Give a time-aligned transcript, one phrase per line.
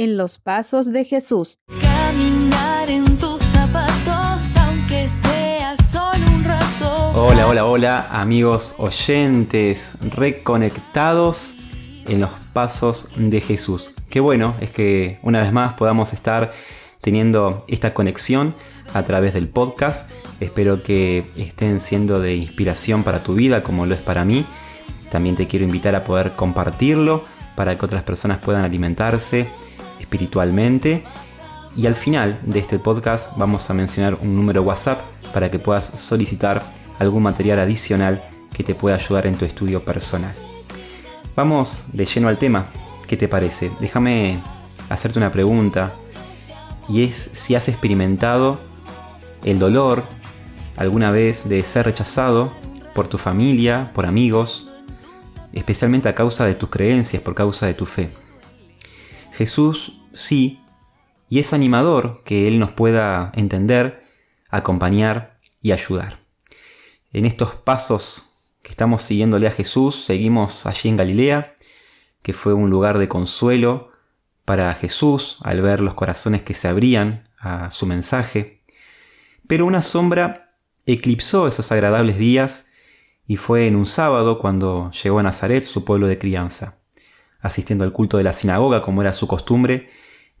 [0.00, 1.58] en los pasos de Jesús.
[1.78, 7.12] Caminar en tus zapatos, aunque sea solo un rato.
[7.14, 11.56] Hola, hola, hola, amigos oyentes, reconectados
[12.06, 13.90] en los pasos de Jesús.
[14.08, 16.50] Qué bueno es que una vez más podamos estar
[17.02, 18.54] teniendo esta conexión
[18.94, 20.08] a través del podcast.
[20.40, 24.46] Espero que estén siendo de inspiración para tu vida como lo es para mí.
[25.10, 29.46] También te quiero invitar a poder compartirlo para que otras personas puedan alimentarse
[30.00, 31.04] espiritualmente.
[31.76, 35.00] Y al final de este podcast vamos a mencionar un número WhatsApp
[35.32, 36.62] para que puedas solicitar
[36.98, 40.34] algún material adicional que te pueda ayudar en tu estudio personal.
[41.36, 42.66] Vamos de lleno al tema.
[43.06, 43.70] ¿Qué te parece?
[43.80, 44.42] Déjame
[44.88, 45.94] hacerte una pregunta
[46.88, 48.58] y es si has experimentado
[49.44, 50.04] el dolor
[50.76, 52.52] alguna vez de ser rechazado
[52.94, 54.74] por tu familia, por amigos,
[55.52, 58.10] especialmente a causa de tus creencias, por causa de tu fe.
[59.40, 60.60] Jesús sí,
[61.30, 64.04] y es animador que Él nos pueda entender,
[64.50, 66.18] acompañar y ayudar.
[67.14, 71.54] En estos pasos que estamos siguiéndole a Jesús, seguimos allí en Galilea,
[72.20, 73.92] que fue un lugar de consuelo
[74.44, 78.62] para Jesús al ver los corazones que se abrían a su mensaje.
[79.46, 80.52] Pero una sombra
[80.84, 82.66] eclipsó esos agradables días
[83.26, 86.79] y fue en un sábado cuando llegó a Nazaret, su pueblo de crianza.
[87.40, 89.90] Asistiendo al culto de la sinagoga como era su costumbre,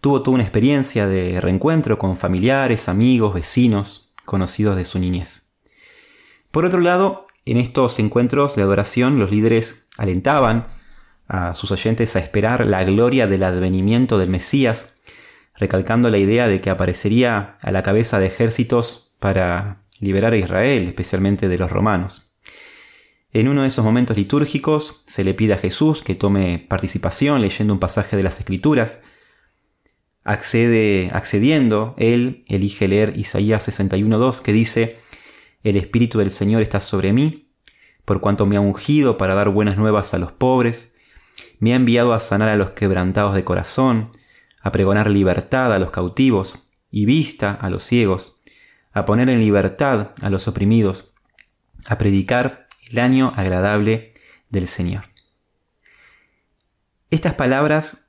[0.00, 5.50] tuvo toda una experiencia de reencuentro con familiares, amigos, vecinos, conocidos de su niñez.
[6.50, 10.68] Por otro lado, en estos encuentros de adoración los líderes alentaban
[11.28, 14.96] a sus oyentes a esperar la gloria del advenimiento del Mesías,
[15.54, 20.88] recalcando la idea de que aparecería a la cabeza de ejércitos para liberar a Israel,
[20.88, 22.29] especialmente de los romanos.
[23.32, 27.72] En uno de esos momentos litúrgicos se le pide a Jesús que tome participación leyendo
[27.72, 29.02] un pasaje de las Escrituras.
[30.24, 34.98] Accede, accediendo, él elige leer Isaías 61.2 que dice,
[35.62, 37.52] El Espíritu del Señor está sobre mí,
[38.04, 40.96] por cuanto me ha ungido para dar buenas nuevas a los pobres,
[41.60, 44.10] me ha enviado a sanar a los quebrantados de corazón,
[44.60, 48.40] a pregonar libertad a los cautivos y vista a los ciegos,
[48.92, 51.14] a poner en libertad a los oprimidos,
[51.86, 54.12] a predicar el año agradable
[54.48, 55.04] del Señor.
[57.10, 58.08] Estas palabras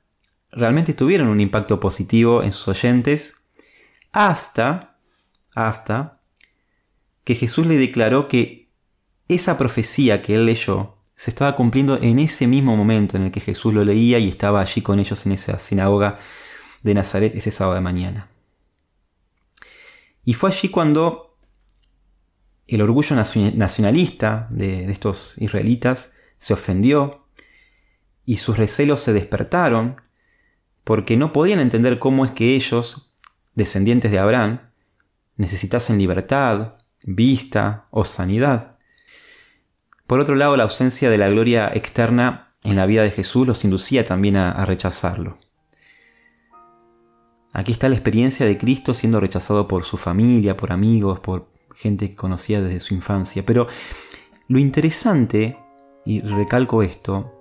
[0.50, 3.36] realmente tuvieron un impacto positivo en sus oyentes
[4.12, 4.98] hasta,
[5.54, 6.18] hasta
[7.24, 8.68] que Jesús le declaró que
[9.28, 13.40] esa profecía que él leyó se estaba cumpliendo en ese mismo momento en el que
[13.40, 16.18] Jesús lo leía y estaba allí con ellos en esa sinagoga
[16.82, 18.28] de Nazaret ese sábado de mañana.
[20.24, 21.31] Y fue allí cuando
[22.66, 27.26] el orgullo nacionalista de, estos israelitas se ofendió
[28.24, 30.00] y sus recelos se despertaron
[30.84, 33.14] porque no podían entender cómo es que ellos,
[33.54, 34.72] descendientes de Abraham,
[35.36, 38.78] necesitasen libertad, vista o sanidad.
[40.06, 43.64] Por otro lado, la ausencia de la gloria externa en la vida de Jesús los
[43.64, 45.38] inducía también a rechazarlo.
[47.52, 52.10] Aquí está la experiencia de Cristo siendo rechazado por su familia, por amigos, por gente
[52.10, 53.44] que conocía desde su infancia.
[53.44, 53.66] Pero
[54.48, 55.58] lo interesante,
[56.04, 57.32] y recalco esto,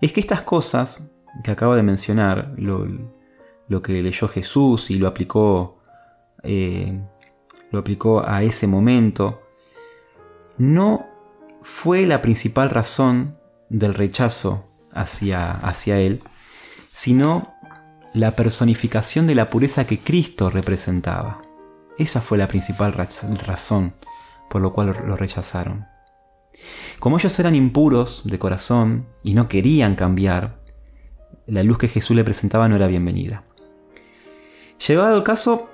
[0.00, 1.10] es que estas cosas
[1.42, 5.78] que acabo de mencionar, lo, que leyó Jesús y lo aplicó,
[6.42, 7.00] eh,
[7.70, 9.42] lo aplicó a ese momento,
[10.56, 11.06] no
[11.62, 13.36] fue la principal razón
[13.68, 16.22] del rechazo hacia, hacia él,
[16.92, 17.54] sino
[18.14, 21.47] la personificación de la pureza que Cristo representaba.
[21.98, 23.94] Esa fue la principal razón
[24.48, 25.86] por lo cual lo rechazaron.
[26.98, 30.58] Como ellos eran impuros de corazón y no querían cambiar,
[31.46, 33.44] la luz que Jesús le presentaba no era bienvenida.
[34.86, 35.70] Llegado el caso,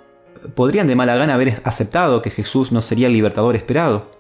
[0.55, 4.11] podrían de mala gana haber aceptado que Jesús no sería el libertador esperado,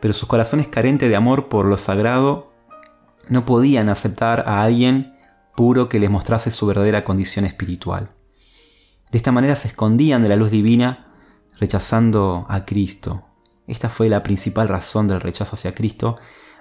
[0.00, 2.52] pero sus corazones carentes de amor por lo sagrado
[3.28, 5.16] no podían aceptar a alguien
[5.56, 8.10] puro que les mostrase su verdadera condición espiritual.
[9.10, 11.01] De esta manera se escondían de la luz divina
[11.62, 13.22] rechazando a Cristo.
[13.68, 16.16] Esta fue la principal razón del rechazo hacia Cristo,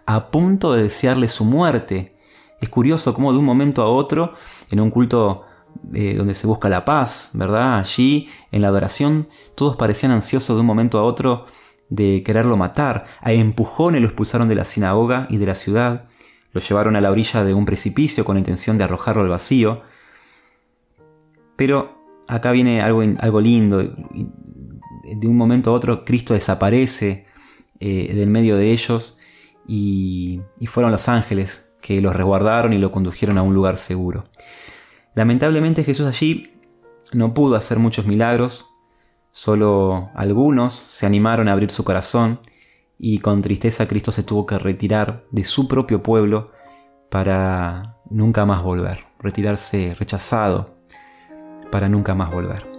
[0.05, 2.15] a punto de desearle su muerte.
[2.59, 4.35] Es curioso cómo de un momento a otro,
[4.69, 5.43] en un culto
[5.95, 7.79] eh, donde se busca la paz, ¿verdad?
[7.79, 11.47] Allí, en la adoración, todos parecían ansiosos de un momento a otro
[11.89, 13.05] de quererlo matar.
[13.21, 16.09] A empujones lo expulsaron de la sinagoga y de la ciudad.
[16.53, 19.81] Lo llevaron a la orilla de un precipicio con la intención de arrojarlo al vacío.
[21.55, 23.81] Pero acá viene algo, algo lindo
[25.03, 27.25] de un momento a otro Cristo desaparece
[27.79, 29.17] eh, del medio de ellos
[29.67, 34.25] y, fueron los ángeles que los resguardaron y lo condujeron a un lugar seguro.
[35.15, 36.53] Lamentablemente Jesús allí
[37.11, 38.67] no pudo hacer muchos milagros,
[39.31, 42.39] solo algunos se animaron a abrir su corazón
[42.97, 46.51] y con tristeza Cristo se tuvo que retirar de su propio pueblo
[47.09, 50.77] para nunca más volver, retirarse rechazado
[51.71, 52.70] para nunca más volver.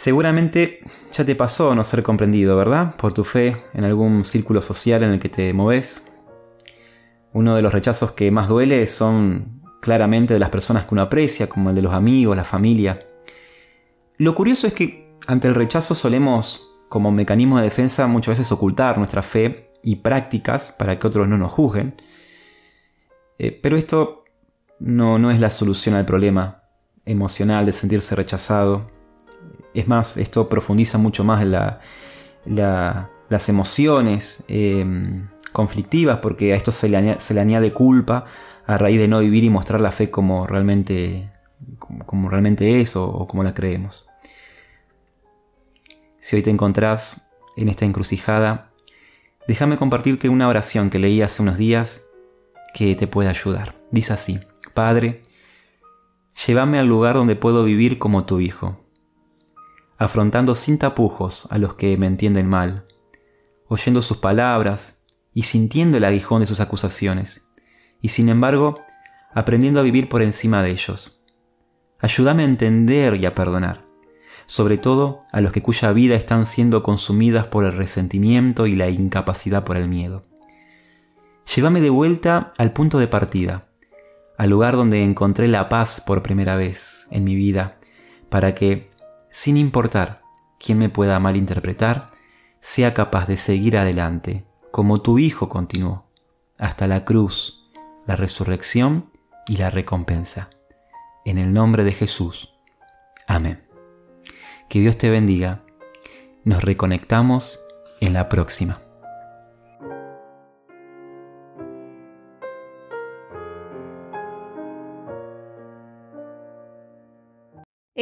[0.00, 0.80] Seguramente
[1.12, 2.96] ya te pasó no ser comprendido, ¿verdad?
[2.96, 6.10] Por tu fe en algún círculo social en el que te moves.
[7.34, 11.50] Uno de los rechazos que más duele son claramente de las personas que uno aprecia,
[11.50, 13.08] como el de los amigos, la familia.
[14.16, 18.96] Lo curioso es que ante el rechazo solemos como mecanismo de defensa muchas veces ocultar
[18.96, 22.00] nuestra fe y prácticas para que otros no nos juzguen.
[23.38, 24.24] Eh, pero esto
[24.78, 26.62] no, no es la solución al problema
[27.04, 28.98] emocional de sentirse rechazado.
[29.74, 31.80] Es más, esto profundiza mucho más la,
[32.44, 38.26] las emociones em, conflictivas porque a esto se le, añade, culpa
[38.66, 41.30] a raíz de no vivir y mostrar la fe como realmente,
[41.78, 44.06] como realmente es o como la creemos.
[46.20, 48.70] Si hoy te encontrás en esta encrucijada,
[49.48, 52.02] déjame compartirte una oración que leí hace unos días
[52.74, 53.74] que te puede ayudar.
[53.90, 54.40] Dice así,
[54.74, 55.22] Padre,
[56.46, 58.78] llévame al lugar donde puedo vivir como tu Hijo,
[60.00, 62.86] afrontando sin tapujos a los que me entienden mal,
[63.68, 67.46] oyendo sus palabras y sintiendo el aguijón de sus acusaciones,
[68.00, 68.80] y sin embargo,
[69.32, 71.24] aprendiendo a vivir por encima de ellos.
[72.00, 73.90] Ayúdame a entender y a perdonar
[74.50, 78.90] sobre todo a los que cuya vida están siendo consumidas por el resentimiento y la
[78.90, 80.22] incapacidad por el miedo.
[81.54, 83.68] Llévame de vuelta al punto de partida,
[84.36, 87.78] al lugar donde encontré la paz por primera vez en mi vida,
[88.28, 88.89] para que,
[89.30, 90.22] sin importar
[90.58, 92.10] quién me pueda malinterpretar,
[92.60, 96.06] sea capaz de seguir adelante, como tu Hijo continuó,
[96.58, 97.70] hasta la cruz,
[98.06, 99.10] la resurrección
[99.46, 100.50] y la recompensa.
[101.24, 102.54] En el nombre de Jesús.
[103.26, 103.64] Amén.
[104.68, 105.64] Que Dios te bendiga.
[106.44, 107.60] Nos reconectamos
[108.00, 108.82] en la próxima.